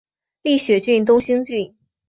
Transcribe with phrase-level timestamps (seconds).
[0.41, 1.75] 立雪郡东兴郡